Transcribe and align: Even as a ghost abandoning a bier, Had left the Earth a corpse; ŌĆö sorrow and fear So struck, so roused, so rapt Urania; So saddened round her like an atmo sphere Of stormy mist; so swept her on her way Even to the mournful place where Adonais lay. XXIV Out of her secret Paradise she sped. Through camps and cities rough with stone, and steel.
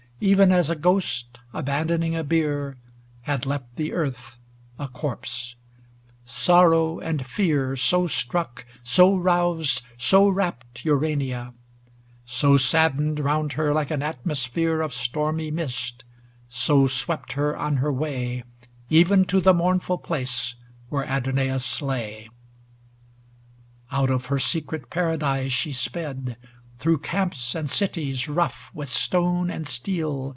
Even 0.23 0.51
as 0.51 0.69
a 0.69 0.75
ghost 0.75 1.39
abandoning 1.51 2.15
a 2.15 2.23
bier, 2.23 2.77
Had 3.21 3.47
left 3.47 3.75
the 3.75 3.91
Earth 3.91 4.37
a 4.77 4.87
corpse; 4.87 5.55
ŌĆö 5.63 6.29
sorrow 6.29 6.99
and 6.99 7.25
fear 7.25 7.75
So 7.75 8.05
struck, 8.05 8.67
so 8.83 9.15
roused, 9.17 9.81
so 9.97 10.27
rapt 10.29 10.85
Urania; 10.85 11.55
So 12.23 12.55
saddened 12.59 13.19
round 13.19 13.53
her 13.53 13.73
like 13.73 13.89
an 13.89 14.01
atmo 14.01 14.35
sphere 14.37 14.81
Of 14.81 14.93
stormy 14.93 15.49
mist; 15.49 16.03
so 16.47 16.85
swept 16.85 17.31
her 17.33 17.57
on 17.57 17.77
her 17.77 17.91
way 17.91 18.43
Even 18.91 19.25
to 19.25 19.41
the 19.41 19.55
mournful 19.55 19.97
place 19.97 20.53
where 20.89 21.03
Adonais 21.03 21.81
lay. 21.81 22.29
XXIV 22.29 22.29
Out 23.93 24.09
of 24.11 24.27
her 24.27 24.37
secret 24.37 24.91
Paradise 24.91 25.51
she 25.51 25.73
sped. 25.73 26.37
Through 26.79 26.97
camps 26.99 27.53
and 27.53 27.69
cities 27.69 28.27
rough 28.27 28.71
with 28.73 28.89
stone, 28.89 29.51
and 29.51 29.67
steel. 29.67 30.29